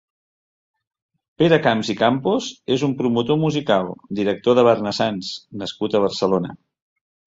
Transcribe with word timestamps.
Pere 1.41 1.59
Camps 1.67 1.91
i 1.95 1.95
Campos 1.99 2.47
és 2.77 2.85
un 2.89 2.95
promotor 3.01 3.39
musical, 3.43 3.91
director 4.21 4.59
de 4.61 4.65
Barnasants 4.69 5.31
nascut 5.65 5.99
a 5.99 6.03
Barcelona. 6.07 6.57